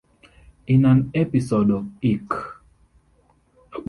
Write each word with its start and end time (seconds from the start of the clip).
In 0.65 0.85
an 0.85 1.11
episode 1.13 1.69
of 1.69 1.85
Eek! 2.01 2.31